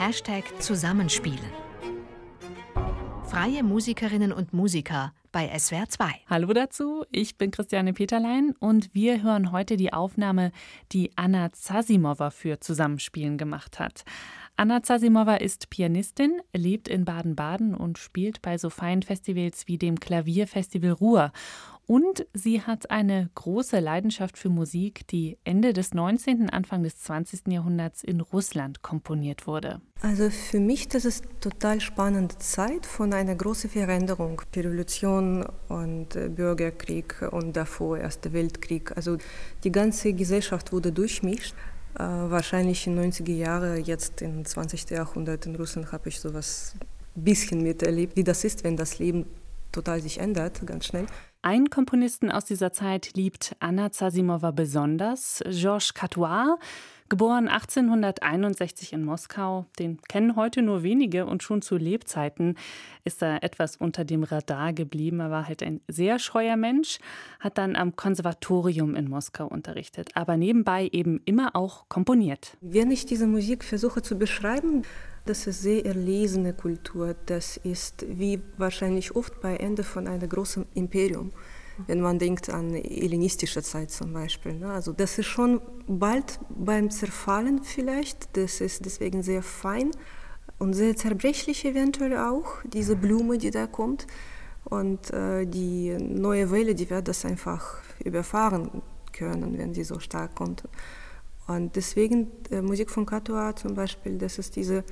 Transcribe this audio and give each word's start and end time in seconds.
Hashtag 0.00 0.44
Zusammenspielen. 0.62 1.52
Freie 3.28 3.62
Musikerinnen 3.62 4.32
und 4.32 4.54
Musiker 4.54 5.12
bei 5.30 5.46
SWR 5.58 5.90
2. 5.90 6.06
Hallo 6.26 6.54
dazu, 6.54 7.04
ich 7.12 7.36
bin 7.36 7.50
Christiane 7.50 7.92
Peterlein 7.92 8.54
und 8.60 8.94
wir 8.94 9.22
hören 9.22 9.52
heute 9.52 9.76
die 9.76 9.92
Aufnahme, 9.92 10.52
die 10.92 11.10
Anna 11.16 11.52
Zasimova 11.52 12.30
für 12.30 12.60
Zusammenspielen 12.60 13.36
gemacht 13.36 13.78
hat. 13.78 14.04
Anna 14.56 14.82
Zasimova 14.82 15.34
ist 15.34 15.68
Pianistin, 15.68 16.40
lebt 16.54 16.88
in 16.88 17.04
Baden-Baden 17.04 17.74
und 17.74 17.98
spielt 17.98 18.40
bei 18.40 18.56
so 18.56 18.70
feinen 18.70 19.02
Festivals 19.02 19.68
wie 19.68 19.76
dem 19.76 20.00
Klavierfestival 20.00 20.92
Ruhr. 20.92 21.30
Und 21.90 22.24
sie 22.32 22.62
hat 22.62 22.88
eine 22.92 23.30
große 23.34 23.80
Leidenschaft 23.80 24.38
für 24.38 24.48
Musik, 24.48 25.08
die 25.08 25.38
Ende 25.42 25.72
des 25.72 25.92
19., 25.92 26.48
Anfang 26.48 26.84
des 26.84 26.96
20. 26.98 27.48
Jahrhunderts 27.48 28.04
in 28.04 28.20
Russland 28.20 28.80
komponiert 28.80 29.48
wurde. 29.48 29.80
Also 30.00 30.30
für 30.30 30.60
mich 30.60 30.86
das 30.86 31.04
ist 31.04 31.24
total 31.40 31.80
spannende 31.80 32.38
Zeit 32.38 32.86
von 32.86 33.12
einer 33.12 33.34
großen 33.34 33.68
Veränderung, 33.68 34.40
Revolution 34.54 35.44
und 35.66 36.14
äh, 36.14 36.28
Bürgerkrieg 36.28 37.26
und 37.32 37.56
davor 37.56 37.98
Erster 37.98 38.32
Weltkrieg. 38.32 38.96
Also 38.96 39.18
die 39.64 39.72
ganze 39.72 40.12
Gesellschaft 40.12 40.72
wurde 40.72 40.92
durchmischt. 40.92 41.56
Äh, 41.96 42.04
wahrscheinlich 42.04 42.86
in 42.86 43.00
90er 43.00 43.34
Jahren, 43.34 43.84
jetzt 43.84 44.22
im 44.22 44.44
20. 44.44 44.90
Jahrhundert 44.90 45.44
in 45.44 45.56
Russland 45.56 45.90
habe 45.90 46.08
ich 46.08 46.20
sowas 46.20 46.76
ein 47.16 47.24
bisschen 47.24 47.64
miterlebt, 47.64 48.14
wie 48.14 48.22
das 48.22 48.44
ist, 48.44 48.62
wenn 48.62 48.76
das 48.76 49.00
Leben 49.00 49.26
total 49.72 50.00
sich 50.00 50.18
ändert, 50.18 50.64
ganz 50.66 50.86
schnell. 50.86 51.06
Ein 51.42 51.70
Komponisten 51.70 52.30
aus 52.30 52.44
dieser 52.44 52.70
Zeit 52.70 53.12
liebt 53.14 53.56
Anna 53.60 53.90
Zasimova 53.90 54.50
besonders, 54.50 55.42
Georges 55.48 55.94
Catois. 55.94 56.58
Geboren 57.08 57.48
1861 57.48 58.92
in 58.92 59.04
Moskau, 59.04 59.64
den 59.78 60.00
kennen 60.02 60.36
heute 60.36 60.60
nur 60.60 60.82
wenige 60.82 61.24
und 61.24 61.42
schon 61.42 61.62
zu 61.62 61.76
Lebzeiten 61.76 62.56
ist 63.04 63.22
er 63.22 63.42
etwas 63.42 63.76
unter 63.76 64.04
dem 64.04 64.22
Radar 64.22 64.74
geblieben. 64.74 65.18
Er 65.18 65.30
war 65.30 65.48
halt 65.48 65.62
ein 65.62 65.80
sehr 65.88 66.18
scheuer 66.18 66.56
Mensch, 66.56 66.98
hat 67.40 67.56
dann 67.56 67.74
am 67.74 67.96
Konservatorium 67.96 68.94
in 68.94 69.08
Moskau 69.08 69.46
unterrichtet, 69.46 70.10
aber 70.14 70.36
nebenbei 70.36 70.88
eben 70.92 71.20
immer 71.24 71.56
auch 71.56 71.88
komponiert. 71.88 72.56
Wenn 72.60 72.92
ich 72.92 73.06
diese 73.06 73.26
Musik 73.26 73.64
versuche 73.64 74.02
zu 74.02 74.16
beschreiben, 74.16 74.82
das 75.26 75.46
ist 75.46 75.62
sehr 75.62 75.84
erlesene 75.84 76.54
Kultur. 76.54 77.14
Das 77.26 77.56
ist 77.58 78.06
wie 78.08 78.40
wahrscheinlich 78.56 79.14
oft 79.14 79.40
bei 79.40 79.56
Ende 79.56 79.84
von 79.84 80.06
einem 80.06 80.28
großen 80.28 80.66
Imperium 80.74 81.32
wenn 81.86 82.00
man 82.00 82.18
denkt 82.18 82.50
an 82.50 82.74
hellenistische 82.74 83.62
Zeit 83.62 83.90
zum 83.90 84.12
Beispiel. 84.12 84.54
Ne? 84.54 84.70
Also 84.70 84.92
das 84.92 85.18
ist 85.18 85.26
schon 85.26 85.60
bald 85.86 86.38
beim 86.48 86.90
Zerfallen 86.90 87.62
vielleicht, 87.62 88.36
das 88.36 88.60
ist 88.60 88.84
deswegen 88.84 89.22
sehr 89.22 89.42
fein 89.42 89.90
und 90.58 90.74
sehr 90.74 90.96
zerbrechlich 90.96 91.64
eventuell 91.64 92.16
auch, 92.16 92.46
diese 92.64 92.96
Blume, 92.96 93.38
die 93.38 93.50
da 93.50 93.66
kommt. 93.66 94.06
Und 94.64 95.10
äh, 95.12 95.46
die 95.46 95.96
neue 95.98 96.50
Welle, 96.50 96.74
die 96.74 96.90
wird 96.90 97.08
das 97.08 97.24
einfach 97.24 97.78
überfahren 98.04 98.82
können, 99.12 99.58
wenn 99.58 99.74
sie 99.74 99.84
so 99.84 99.98
stark 99.98 100.34
kommt. 100.34 100.64
Und 101.46 101.74
deswegen 101.76 102.30
äh, 102.50 102.60
Musik 102.60 102.90
von 102.90 103.06
Catois 103.06 103.54
zum 103.56 103.74
Beispiel, 103.74 104.18
das 104.18 104.38
ist 104.38 104.54
diese 104.56 104.84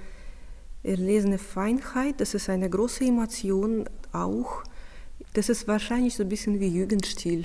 erlesene 0.82 1.38
Feinheit, 1.38 2.20
das 2.20 2.34
ist 2.34 2.48
eine 2.48 2.68
große 2.68 3.04
Emotion 3.04 3.84
auch, 4.12 4.64
das 5.38 5.48
ist 5.48 5.68
wahrscheinlich 5.68 6.16
so 6.16 6.24
ein 6.24 6.28
bisschen 6.28 6.58
wie 6.58 6.66
Jugendstil 6.66 7.44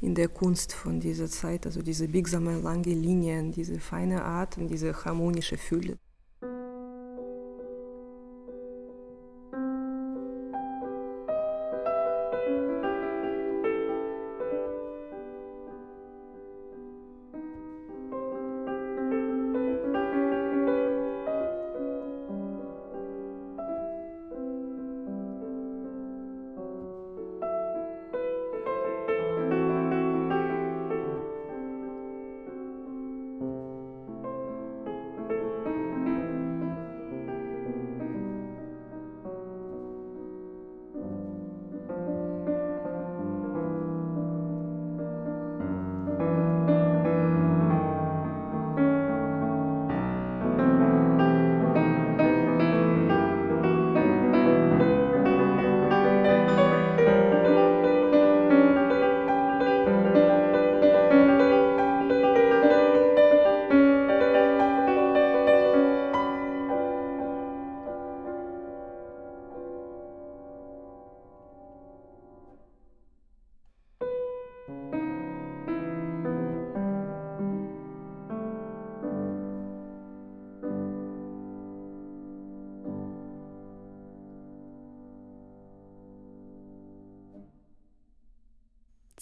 in 0.00 0.16
der 0.16 0.26
Kunst 0.26 0.72
von 0.72 0.98
dieser 0.98 1.28
Zeit, 1.28 1.66
also 1.66 1.80
diese 1.80 2.08
biegsame, 2.08 2.60
lange 2.60 2.92
Linien, 2.92 3.52
diese 3.52 3.78
feine 3.78 4.24
Art 4.24 4.58
und 4.58 4.66
diese 4.66 5.04
harmonische 5.04 5.56
Fülle. 5.56 5.98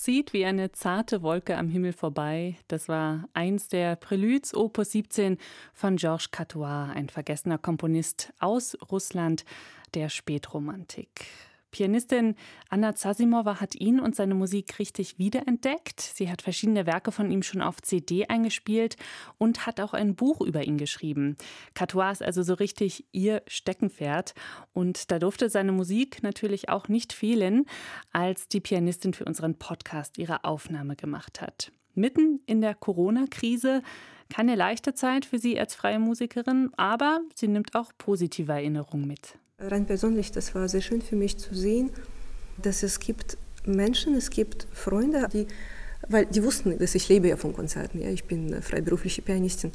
Zieht 0.00 0.32
wie 0.32 0.46
eine 0.46 0.72
zarte 0.72 1.20
Wolke 1.20 1.58
am 1.58 1.68
Himmel 1.68 1.92
vorbei. 1.92 2.56
Das 2.68 2.88
war 2.88 3.28
eins 3.34 3.68
der 3.68 3.96
Preludes 3.96 4.54
Opus 4.54 4.92
17 4.92 5.36
von 5.74 5.96
Georges 5.96 6.30
Catois, 6.30 6.88
ein 6.94 7.10
vergessener 7.10 7.58
Komponist 7.58 8.32
aus 8.38 8.78
Russland 8.90 9.44
der 9.92 10.08
Spätromantik. 10.08 11.26
Pianistin 11.70 12.34
Anna 12.68 12.94
Zasimova 12.94 13.60
hat 13.60 13.74
ihn 13.74 14.00
und 14.00 14.16
seine 14.16 14.34
Musik 14.34 14.78
richtig 14.78 15.18
wiederentdeckt. 15.18 16.00
Sie 16.00 16.30
hat 16.30 16.42
verschiedene 16.42 16.86
Werke 16.86 17.12
von 17.12 17.30
ihm 17.30 17.42
schon 17.42 17.62
auf 17.62 17.80
CD 17.82 18.26
eingespielt 18.26 18.96
und 19.38 19.66
hat 19.66 19.80
auch 19.80 19.94
ein 19.94 20.14
Buch 20.14 20.40
über 20.40 20.64
ihn 20.64 20.78
geschrieben. 20.78 21.36
Catois 21.74 22.12
ist 22.12 22.22
also 22.22 22.42
so 22.42 22.54
richtig 22.54 23.04
ihr 23.12 23.42
Steckenpferd. 23.46 24.34
Und 24.72 25.10
da 25.10 25.18
durfte 25.18 25.48
seine 25.48 25.72
Musik 25.72 26.22
natürlich 26.22 26.68
auch 26.68 26.88
nicht 26.88 27.12
fehlen, 27.12 27.66
als 28.12 28.48
die 28.48 28.60
Pianistin 28.60 29.14
für 29.14 29.24
unseren 29.24 29.56
Podcast 29.56 30.18
ihre 30.18 30.44
Aufnahme 30.44 30.96
gemacht 30.96 31.40
hat. 31.40 31.72
Mitten 31.94 32.40
in 32.46 32.60
der 32.60 32.74
Corona-Krise 32.74 33.82
keine 34.30 34.54
leichte 34.54 34.94
Zeit 34.94 35.24
für 35.24 35.38
sie 35.38 35.58
als 35.58 35.74
freie 35.74 35.98
Musikerin, 35.98 36.70
aber 36.76 37.20
sie 37.34 37.48
nimmt 37.48 37.74
auch 37.74 37.92
positive 37.98 38.52
Erinnerungen 38.52 39.06
mit. 39.06 39.38
Rein 39.60 39.84
persönlich, 39.84 40.32
das 40.32 40.54
war 40.54 40.68
sehr 40.68 40.80
schön 40.80 41.02
für 41.02 41.16
mich 41.16 41.36
zu 41.36 41.54
sehen, 41.54 41.90
dass 42.62 42.82
es 42.82 42.98
gibt 42.98 43.36
Menschen, 43.66 44.14
es 44.14 44.30
gibt 44.30 44.66
Freunde, 44.72 45.28
die, 45.30 45.46
weil 46.08 46.24
die 46.26 46.42
wussten, 46.42 46.78
dass 46.78 46.94
ich 46.94 47.08
lebe 47.10 47.28
ja 47.28 47.36
von 47.36 47.52
Konzerten, 47.52 48.00
ja, 48.00 48.08
ich 48.08 48.24
bin 48.24 48.62
freiberufliche 48.62 49.20
Pianistin. 49.20 49.72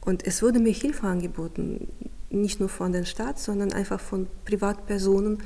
Und 0.00 0.26
es 0.26 0.42
wurde 0.42 0.58
mir 0.58 0.72
Hilfe 0.72 1.06
angeboten, 1.06 1.86
nicht 2.30 2.58
nur 2.58 2.68
von 2.68 2.92
den 2.92 3.06
Staat, 3.06 3.38
sondern 3.38 3.72
einfach 3.72 4.00
von 4.00 4.26
Privatpersonen, 4.44 5.38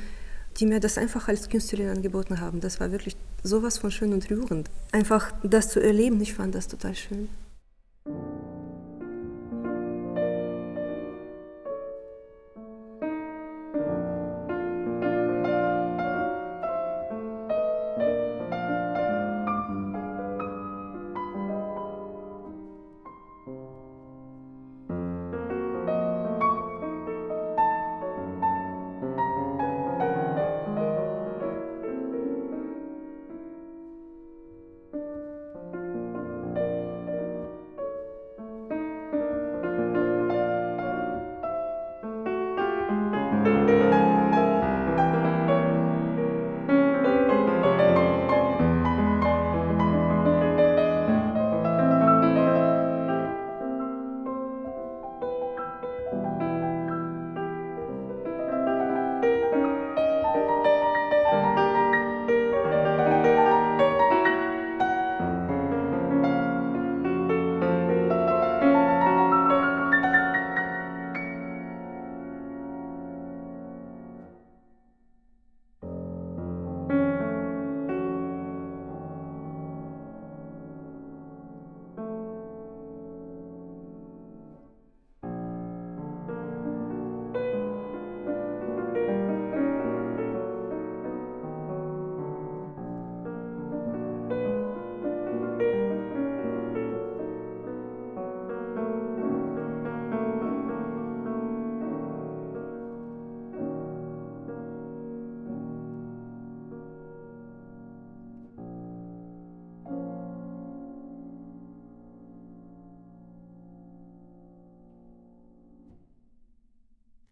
die 0.57 0.67
mir 0.67 0.81
das 0.81 0.97
einfach 0.97 1.29
als 1.29 1.49
Künstlerin 1.49 1.89
angeboten 1.89 2.41
haben. 2.41 2.61
Das 2.61 2.81
war 2.81 2.91
wirklich 2.91 3.17
sowas 3.43 3.77
von 3.77 3.91
schön 3.91 4.13
und 4.13 4.31
rührend. 4.31 4.71
Einfach 4.93 5.33
das 5.43 5.69
zu 5.69 5.81
erleben, 5.81 6.21
ich 6.23 6.33
fand 6.33 6.55
das 6.55 6.69
total 6.69 6.95
schön. 6.95 7.29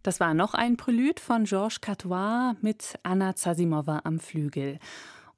Das 0.02 0.18
war 0.18 0.34
noch 0.34 0.54
ein 0.54 0.76
Prelude 0.76 1.22
von 1.22 1.44
Georges 1.44 1.80
Catois 1.80 2.54
mit 2.60 2.98
Anna 3.04 3.36
Zasimova 3.36 4.00
am 4.02 4.18
Flügel. 4.18 4.80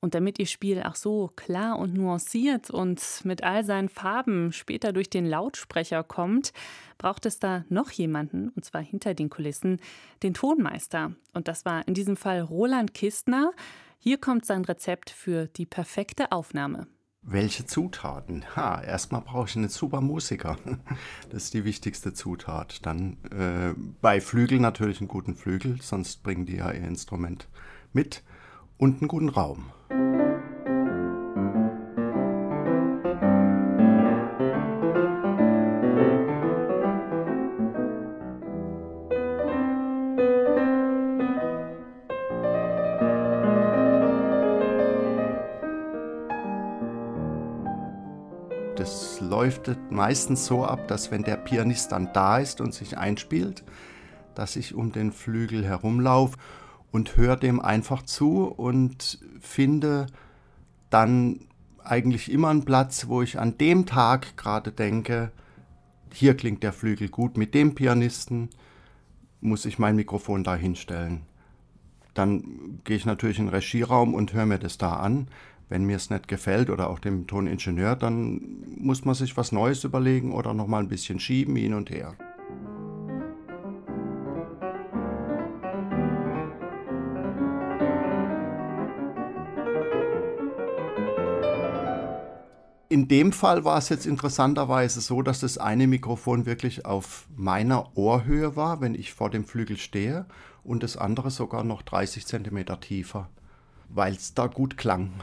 Und 0.01 0.15
damit 0.15 0.39
ihr 0.39 0.47
Spiel 0.47 0.83
auch 0.83 0.97
so 0.97 1.31
klar 1.37 1.79
und 1.79 1.95
nuanciert 1.95 2.71
und 2.71 3.03
mit 3.25 3.43
all 3.43 3.65
seinen 3.65 3.89
Farben 3.89 4.53
später 4.53 4.93
durch 4.93 5.11
den 5.11 5.27
Lautsprecher 5.27 6.03
kommt, 6.03 6.53
braucht 6.97 7.27
es 7.27 7.39
da 7.39 7.65
noch 7.69 7.91
jemanden, 7.91 8.51
und 8.51 8.65
zwar 8.65 8.83
hinter 8.83 9.15
den 9.15 9.31
Kulissen, 9.31 9.81
den 10.23 10.35
Tonmeister. 10.35 11.15
Und 11.33 11.49
das 11.49 11.65
war 11.65 11.87
in 11.87 11.95
diesem 11.95 12.17
Fall 12.17 12.41
Roland 12.41 12.95
Kistner. 12.95 13.53
Hier 13.99 14.19
kommt 14.19 14.47
sein 14.47 14.65
Rezept 14.65 15.11
für 15.11 15.47
die 15.47 15.67
perfekte 15.67 16.33
Aufnahme. 16.33 16.87
Welche 17.27 17.65
Zutaten? 17.65 18.45
Ha, 18.55 18.83
erstmal 18.83 19.23
brauche 19.23 19.49
ich 19.49 19.57
einen 19.57 19.71
super 19.71 20.01
Musiker. 20.01 20.59
Das 21.31 21.45
ist 21.45 21.55
die 21.55 21.65
wichtigste 21.65 22.13
Zutat. 22.13 22.85
Dann 22.87 23.17
äh, 23.31 23.75
bei 24.01 24.21
Flügel 24.21 24.61
natürlich 24.61 25.01
einen 25.01 25.09
guten 25.09 25.35
Flügel, 25.35 25.81
sonst 25.81 26.23
bringen 26.23 26.47
die 26.47 26.57
ja 26.57 26.71
ihr 26.71 26.87
Instrument 26.87 27.49
mit 27.93 28.23
und 28.77 29.01
einen 29.01 29.09
guten 29.09 29.31
Raum. 29.31 29.73
Läuft 49.67 49.91
meistens 49.91 50.47
so 50.47 50.65
ab, 50.65 50.89
dass 50.89 51.11
wenn 51.11 51.23
der 51.23 51.37
Pianist 51.37 51.93
dann 51.93 52.13
da 52.13 52.39
ist 52.39 52.61
und 52.61 52.75
sich 52.75 52.99
einspielt, 52.99 53.65
dass 54.35 54.57
ich 54.57 54.75
um 54.75 54.93
den 54.93 55.13
Flügel 55.13 55.65
herumlaufe 55.65 56.37
und 56.91 57.17
höre 57.17 57.37
dem 57.37 57.61
einfach 57.61 58.03
zu 58.03 58.47
und 58.47 59.19
finde 59.41 60.07
dann 60.91 61.41
eigentlich 61.83 62.31
immer 62.31 62.49
einen 62.49 62.65
Platz, 62.65 63.09
wo 63.09 63.23
ich 63.23 63.39
an 63.39 63.59
dem 63.59 63.87
Tag 63.87 64.37
gerade 64.37 64.73
denke, 64.73 65.33
hier 66.13 66.37
klingt 66.37 66.63
der 66.63 66.73
Flügel 66.73 67.09
gut, 67.09 67.37
mit 67.37 67.55
dem 67.55 67.75
Pianisten 67.75 68.51
muss 69.41 69.67
ich 69.67 69.79
mein 69.79 69.97
Mikrofon 69.97 70.45
da 70.45 70.55
hinstellen. 70.55 71.23
Dann 72.15 72.81
gehe 72.85 72.97
ich 72.97 73.05
natürlich 73.05 73.39
in 73.39 73.47
den 73.47 73.55
Regieraum 73.55 74.15
und 74.15 74.33
höre 74.33 74.47
mir 74.47 74.59
das 74.59 74.79
da 74.79 74.95
an. 74.95 75.29
Wenn 75.69 75.85
mir 75.85 75.97
es 75.97 76.11
nicht 76.11 76.29
gefällt 76.29 76.71
oder 76.71 76.91
auch 76.91 76.99
dem 76.99 77.27
Toningenieur, 77.27 77.97
dann 77.97 78.41
muss 78.77 79.05
man 79.05 79.15
sich 79.15 79.37
was 79.37 79.53
Neues 79.53 79.85
überlegen 79.85 80.33
oder 80.33 80.53
nochmal 80.53 80.83
ein 80.83 80.89
bisschen 80.89 81.19
schieben 81.21 81.57
hin 81.57 81.75
und 81.75 81.91
her. 81.91 82.15
In 92.95 93.09
dem 93.09 93.33
Fall 93.33 93.65
war 93.65 93.77
es 93.79 93.89
jetzt 93.89 94.07
interessanterweise 94.07 95.01
so, 95.01 95.23
dass 95.23 95.41
das 95.41 95.59
eine 95.59 95.89
Mikrofon 95.89 96.47
wirklich 96.47 96.87
auf 96.87 97.27
meiner 97.35 97.97
Ohrhöhe 97.97 98.55
war, 98.55 98.81
wenn 98.81 98.95
ich 98.95 99.13
vor 99.13 99.31
dem 99.31 99.45
Flügel 99.45 99.79
stehe, 99.79 100.27
und 100.63 100.85
das 100.85 100.97
andere 100.97 101.33
sogar 101.33 101.65
noch 101.65 101.83
30 101.83 102.25
Zentimeter 102.25 102.79
tiefer, 102.79 103.29
weil 103.95 104.15
es 104.15 104.35
da 104.35 104.47
gut 104.47 104.77
klang. 104.77 105.11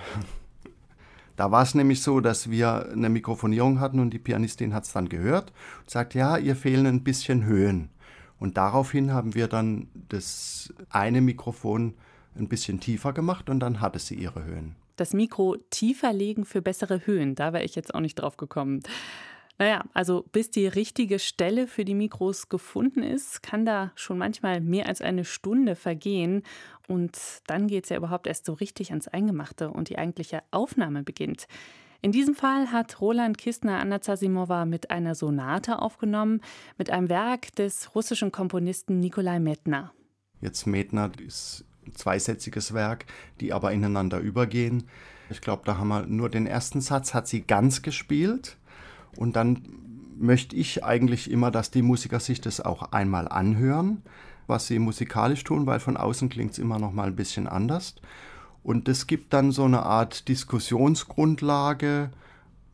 Da 1.38 1.50
war 1.50 1.64
es 1.64 1.74
nämlich 1.74 2.04
so, 2.04 2.20
dass 2.20 2.52
wir 2.52 2.92
eine 2.92 3.10
Mikrofonierung 3.10 3.80
hatten 3.80 4.00
und 4.00 4.12
die 4.12 4.20
Pianistin 4.20 4.76
hat 4.76 4.84
es 4.84 4.92
dann 4.92 5.10
gehört 5.10 5.52
und 5.80 5.90
sagt, 5.90 6.14
ja, 6.14 6.38
ihr 6.38 6.56
fehlen 6.56 6.86
ein 6.86 7.04
bisschen 7.04 7.46
Höhen. 7.46 7.90
Und 8.38 8.58
daraufhin 8.58 9.12
haben 9.12 9.34
wir 9.34 9.48
dann 9.48 9.88
das 10.10 10.72
eine 10.90 11.20
Mikrofon 11.20 11.96
ein 12.38 12.48
bisschen 12.48 12.80
tiefer 12.80 13.14
gemacht 13.14 13.50
und 13.50 13.60
dann 13.60 13.82
hatte 13.82 13.98
sie 13.98 14.16
ihre 14.16 14.44
Höhen 14.44 14.76
das 15.02 15.14
Mikro 15.14 15.58
tiefer 15.72 16.14
legen 16.14 16.46
für 16.46 16.62
bessere 16.62 17.08
Höhen. 17.08 17.34
Da 17.34 17.54
wäre 17.54 17.64
ich 17.64 17.76
jetzt 17.76 17.96
auch 17.96 18.00
nicht 18.00 18.16
drauf 18.16 18.38
gekommen. 18.38 18.82
Naja, 19.57 19.83
also 19.94 20.25
bis 20.31 20.50
die 20.50 20.68
richtige 20.68 21.19
Stelle 21.19 21.68
für 21.68 21.86
die 21.86 21.94
Mikros 21.94 22.50
gefunden 22.50 23.03
ist, 23.03 23.44
kann 23.44 23.65
da 23.65 23.92
schon 23.95 24.18
manchmal 24.18 24.59
mehr 24.62 24.88
als 24.88 25.01
eine 25.01 25.24
Stunde 25.24 25.75
vergehen. 25.75 26.43
Und 26.88 27.17
dann 27.48 27.67
geht 27.67 27.84
es 27.84 27.89
ja 27.89 27.98
überhaupt 27.98 28.27
erst 28.27 28.46
so 28.46 28.53
richtig 28.53 28.89
ans 28.89 29.08
Eingemachte 29.08 29.70
und 29.70 29.89
die 29.89 29.98
eigentliche 29.98 30.41
Aufnahme 30.51 31.03
beginnt. 31.03 31.48
In 32.03 32.12
diesem 32.12 32.34
Fall 32.34 32.72
hat 32.72 33.00
Roland 33.00 33.38
Kistner 33.38 33.79
Anna 33.79 34.01
Zasimova 34.01 34.65
mit 34.65 34.89
einer 34.89 35.13
Sonate 35.13 35.79
aufgenommen, 35.79 36.41
mit 36.79 36.89
einem 36.89 37.10
Werk 37.10 37.53
des 37.55 37.93
russischen 37.93 38.31
Komponisten 38.31 39.00
Nikolai 39.00 39.39
Metner. 39.39 39.93
Jetzt 40.41 40.65
Metner 40.65 41.12
ist 41.24 41.63
zweisätziges 41.93 42.74
Werk, 42.74 43.05
die 43.39 43.53
aber 43.53 43.72
ineinander 43.72 44.20
übergehen. 44.20 44.89
Ich 45.29 45.41
glaube, 45.41 45.62
da 45.65 45.77
haben 45.77 45.89
wir 45.89 46.08
nur 46.08 46.29
den 46.29 46.48
ersten 46.48 46.81
Satz, 46.81 47.13
hat 47.13 47.27
sie 47.27 47.41
ganz 47.41 47.84
gespielt. 47.84 48.58
Und 49.18 49.36
dann 49.36 49.62
möchte 50.18 50.56
ich 50.56 50.84
eigentlich 50.84 51.30
immer, 51.30 51.51
dass 51.51 51.72
die 51.72 51.82
Musiker 51.82 52.20
sich 52.20 52.41
das 52.41 52.62
auch 52.62 52.91
einmal 52.91 53.27
anhören, 53.27 54.03
was 54.48 54.68
sie 54.68 54.80
musikalisch 54.80 55.44
tun, 55.44 55.65
weil 55.65 55.80
von 55.80 55.98
außen 55.98 56.30
klingt 56.30 56.51
es 56.51 56.60
immer 56.60 56.80
noch 56.80 56.91
mal 56.91 57.08
ein 57.08 57.15
bisschen 57.15 57.48
anders. 57.48 57.96
Und 58.63 58.88
es 58.88 59.08
gibt 59.08 59.34
dann 59.34 59.51
so 59.51 59.65
eine 59.65 59.84
Art 59.84 60.27
Diskussionsgrundlage, 60.27 62.12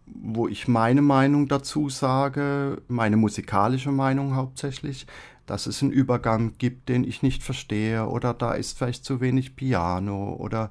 wo 0.05 0.47
ich 0.47 0.67
meine 0.67 1.01
Meinung 1.01 1.47
dazu 1.47 1.89
sage, 1.89 2.81
meine 2.87 3.17
musikalische 3.17 3.91
Meinung 3.91 4.35
hauptsächlich, 4.35 5.05
dass 5.47 5.65
es 5.65 5.81
einen 5.81 5.91
Übergang 5.91 6.53
gibt, 6.59 6.89
den 6.89 7.03
ich 7.03 7.23
nicht 7.23 7.41
verstehe 7.41 8.05
oder 8.05 8.33
da 8.33 8.53
ist 8.53 8.77
vielleicht 8.77 9.03
zu 9.03 9.21
wenig 9.21 9.55
Piano 9.55 10.35
oder 10.35 10.69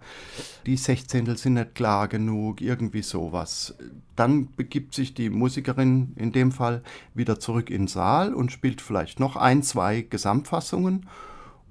die 0.67 0.77
Sechzehntel 0.77 1.37
sind 1.37 1.55
nicht 1.55 1.75
klar 1.75 2.07
genug, 2.07 2.61
irgendwie 2.61 3.03
sowas. 3.03 3.75
Dann 4.15 4.55
begibt 4.55 4.95
sich 4.95 5.15
die 5.15 5.31
Musikerin 5.31 6.13
in 6.17 6.31
dem 6.31 6.53
Fall 6.53 6.83
wieder 7.15 7.41
zurück 7.41 7.71
in 7.71 7.83
den 7.83 7.89
Saal 7.89 8.35
und 8.35 8.53
spielt 8.53 8.81
vielleicht 8.81 9.19
noch 9.19 9.35
ein, 9.35 9.63
zwei 9.63 10.03
Gesamtfassungen 10.03 11.07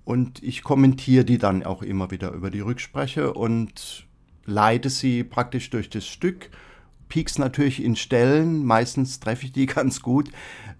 und 0.03 0.41
ich 0.43 0.63
kommentiere 0.63 1.25
die 1.25 1.37
dann 1.37 1.63
auch 1.63 1.83
immer 1.83 2.11
wieder 2.11 2.31
über 2.31 2.49
die 2.49 2.59
Rückspreche 2.59 3.33
und 3.33 4.07
leite 4.45 4.89
sie 4.89 5.23
praktisch 5.23 5.69
durch 5.69 5.89
das 5.89 6.05
Stück 6.05 6.49
piekst 7.09 7.39
natürlich 7.39 7.83
in 7.83 7.95
Stellen, 7.95 8.65
meistens 8.65 9.19
treffe 9.19 9.45
ich 9.45 9.51
die 9.51 9.65
ganz 9.65 10.01
gut, 10.01 10.31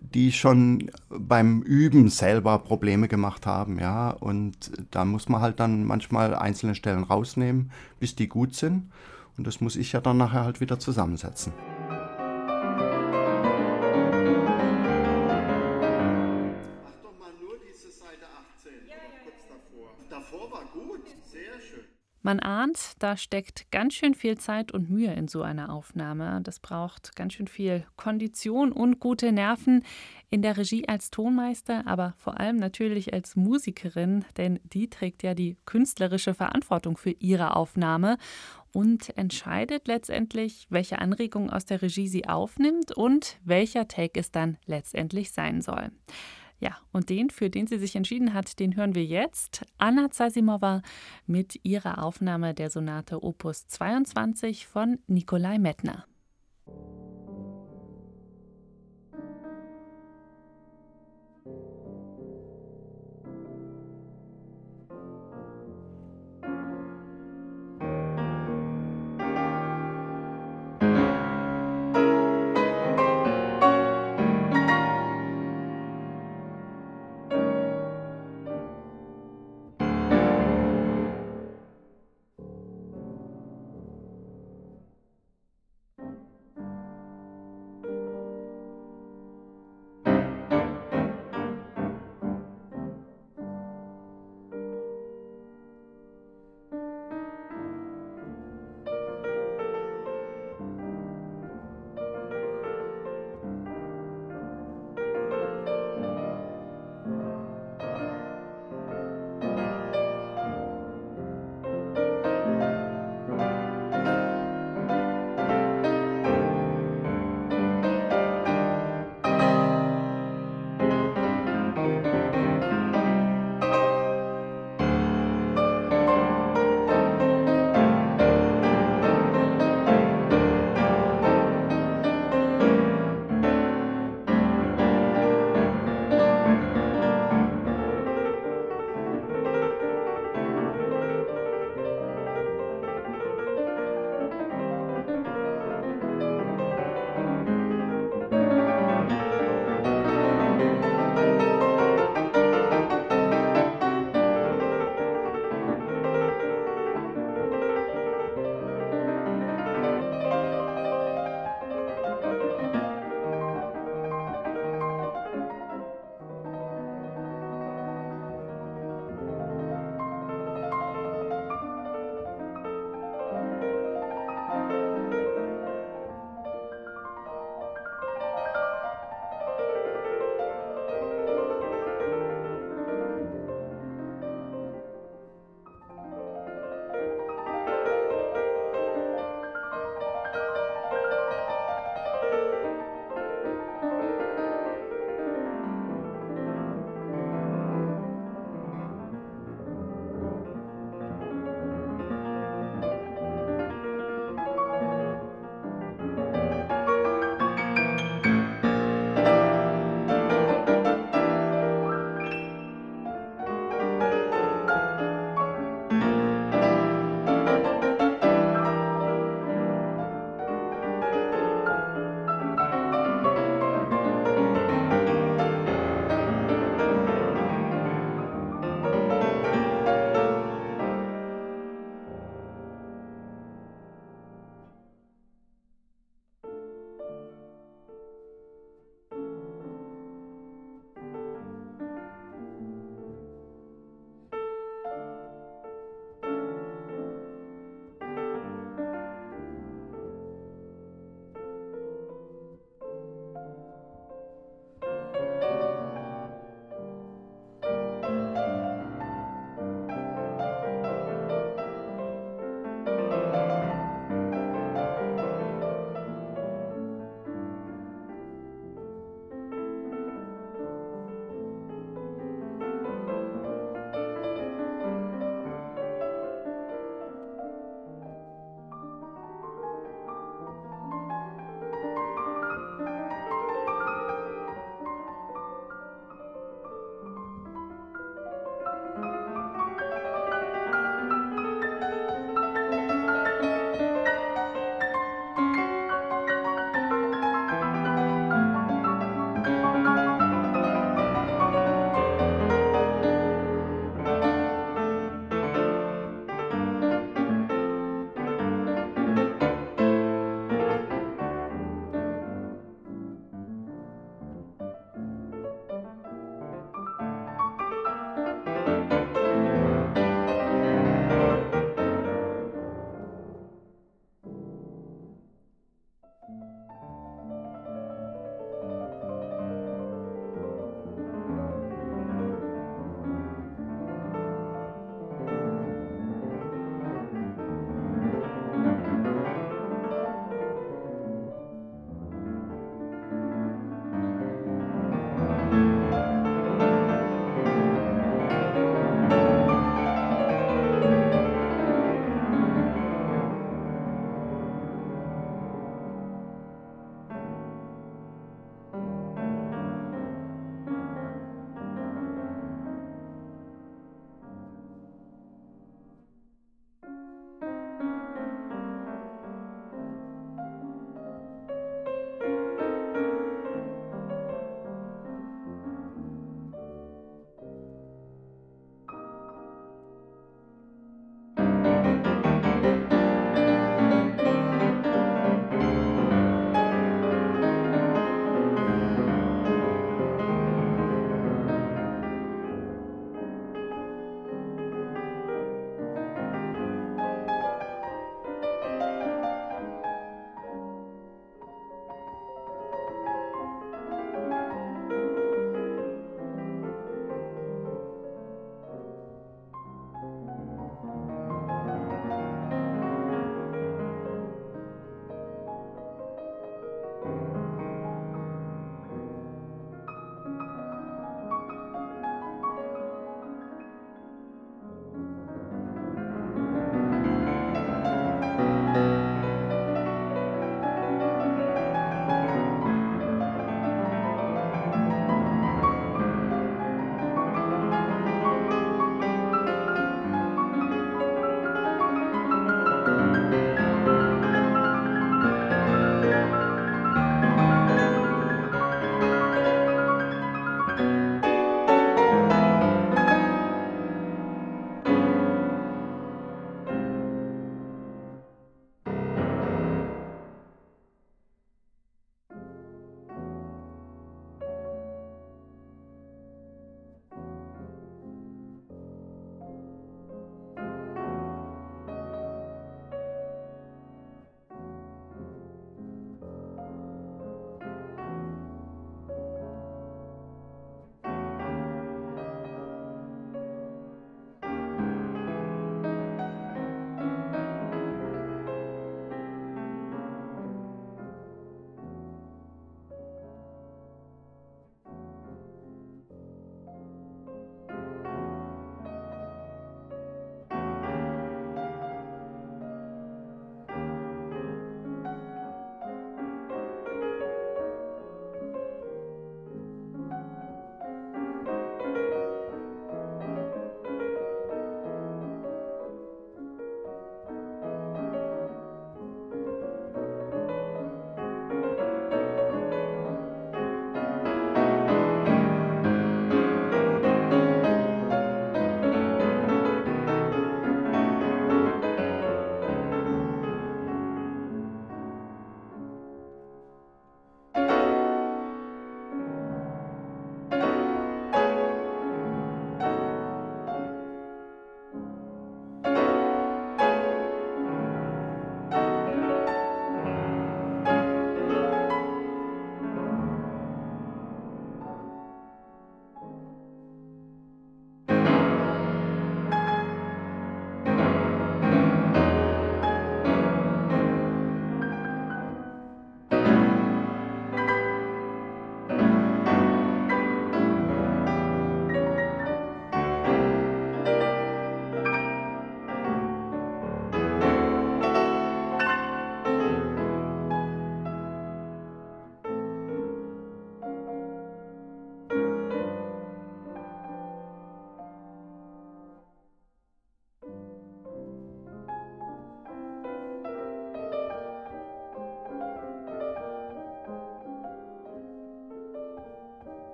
die 0.00 0.32
schon 0.32 0.90
beim 1.08 1.62
Üben 1.62 2.08
selber 2.08 2.58
Probleme 2.58 3.08
gemacht 3.08 3.46
haben, 3.46 3.78
ja. 3.78 4.10
Und 4.10 4.70
da 4.90 5.04
muss 5.04 5.28
man 5.28 5.40
halt 5.40 5.60
dann 5.60 5.84
manchmal 5.84 6.34
einzelne 6.34 6.74
Stellen 6.74 7.04
rausnehmen, 7.04 7.70
bis 8.00 8.14
die 8.14 8.28
gut 8.28 8.54
sind. 8.54 8.90
Und 9.38 9.46
das 9.46 9.60
muss 9.60 9.76
ich 9.76 9.92
ja 9.92 10.00
dann 10.00 10.18
nachher 10.18 10.44
halt 10.44 10.60
wieder 10.60 10.78
zusammensetzen. 10.78 11.52
Man 22.24 22.38
ahnt, 22.38 22.94
da 23.00 23.16
steckt 23.16 23.70
ganz 23.72 23.94
schön 23.94 24.14
viel 24.14 24.38
Zeit 24.38 24.70
und 24.70 24.88
Mühe 24.88 25.12
in 25.12 25.26
so 25.26 25.42
einer 25.42 25.72
Aufnahme. 25.72 26.40
Das 26.44 26.60
braucht 26.60 27.16
ganz 27.16 27.32
schön 27.32 27.48
viel 27.48 27.84
Kondition 27.96 28.70
und 28.70 29.00
gute 29.00 29.32
Nerven 29.32 29.84
in 30.30 30.40
der 30.40 30.56
Regie 30.56 30.86
als 30.88 31.10
Tonmeister, 31.10 31.84
aber 31.86 32.14
vor 32.18 32.38
allem 32.38 32.58
natürlich 32.58 33.12
als 33.12 33.34
Musikerin, 33.34 34.24
denn 34.36 34.60
die 34.62 34.88
trägt 34.88 35.24
ja 35.24 35.34
die 35.34 35.56
künstlerische 35.66 36.32
Verantwortung 36.32 36.96
für 36.96 37.10
ihre 37.10 37.56
Aufnahme 37.56 38.18
und 38.72 39.16
entscheidet 39.18 39.88
letztendlich, 39.88 40.66
welche 40.70 41.00
Anregungen 41.00 41.50
aus 41.50 41.64
der 41.64 41.82
Regie 41.82 42.06
sie 42.06 42.28
aufnimmt 42.28 42.92
und 42.92 43.40
welcher 43.44 43.88
Take 43.88 44.20
es 44.20 44.30
dann 44.30 44.58
letztendlich 44.64 45.32
sein 45.32 45.60
soll. 45.60 45.90
Ja, 46.62 46.76
und 46.92 47.10
den, 47.10 47.28
für 47.28 47.50
den 47.50 47.66
sie 47.66 47.76
sich 47.76 47.96
entschieden 47.96 48.34
hat, 48.34 48.60
den 48.60 48.76
hören 48.76 48.94
wir 48.94 49.04
jetzt. 49.04 49.66
Anna 49.78 50.12
Zasimova 50.12 50.82
mit 51.26 51.58
ihrer 51.64 52.04
Aufnahme 52.04 52.54
der 52.54 52.70
Sonate 52.70 53.24
Opus 53.24 53.66
22 53.66 54.68
von 54.68 55.00
Nikolai 55.08 55.58
Mettner. 55.58 56.06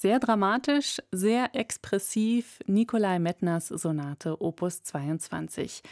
Sehr 0.00 0.20
dramatisch, 0.20 0.98
sehr 1.10 1.56
expressiv 1.56 2.60
Nikolai 2.68 3.18
Metners 3.18 3.66
Sonate 3.66 4.40
Opus 4.40 4.84
22. 4.84 5.82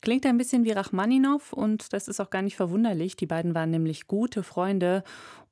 Klingt 0.00 0.26
ein 0.26 0.36
bisschen 0.36 0.64
wie 0.64 0.72
Rachmaninow 0.72 1.52
und 1.52 1.92
das 1.92 2.08
ist 2.08 2.18
auch 2.18 2.30
gar 2.30 2.42
nicht 2.42 2.56
verwunderlich. 2.56 3.14
Die 3.14 3.26
beiden 3.26 3.54
waren 3.54 3.70
nämlich 3.70 4.08
gute 4.08 4.42
Freunde 4.42 5.04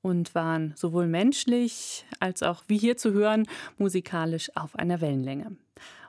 und 0.02 0.34
waren 0.34 0.74
sowohl 0.76 1.06
menschlich 1.06 2.04
als 2.18 2.42
auch, 2.42 2.64
wie 2.66 2.78
hier 2.78 2.96
zu 2.96 3.12
hören, 3.12 3.46
musikalisch 3.78 4.50
auf 4.56 4.74
einer 4.74 5.00
Wellenlänge. 5.00 5.56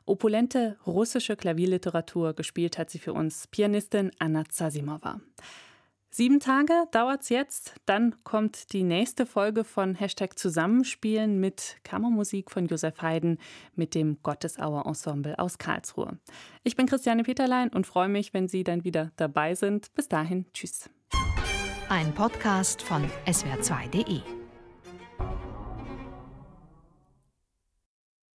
Opulente 0.07 0.77
russische 0.87 1.35
Klavierliteratur 1.35 2.33
gespielt 2.33 2.79
hat 2.79 2.89
sie 2.89 2.97
für 2.97 3.13
uns 3.13 3.45
Pianistin 3.45 4.09
Anna 4.17 4.45
Zasimova. 4.49 5.21
Sieben 6.13 6.41
Tage 6.41 6.73
dauert 6.91 7.21
es 7.21 7.29
jetzt, 7.29 7.73
dann 7.85 8.21
kommt 8.25 8.73
die 8.73 8.83
nächste 8.83 9.25
Folge 9.25 9.63
von 9.63 9.95
Hashtag 9.95 10.37
Zusammenspielen 10.37 11.39
mit 11.39 11.77
Kammermusik 11.85 12.51
von 12.51 12.65
Josef 12.65 13.01
Haydn 13.01 13.37
mit 13.75 13.95
dem 13.95 14.21
Gottesauer 14.21 14.85
Ensemble 14.85 15.39
aus 15.39 15.57
Karlsruhe. 15.57 16.19
Ich 16.63 16.75
bin 16.75 16.85
Christiane 16.85 17.23
Peterlein 17.23 17.69
und 17.69 17.87
freue 17.87 18.09
mich, 18.09 18.33
wenn 18.33 18.49
Sie 18.49 18.65
dann 18.65 18.83
wieder 18.83 19.11
dabei 19.15 19.55
sind. 19.55 19.93
Bis 19.93 20.09
dahin, 20.09 20.45
tschüss. 20.53 20.89
Ein 21.87 22.13
Podcast 22.13 22.81
von 22.81 23.09
swr2.de 23.25 24.40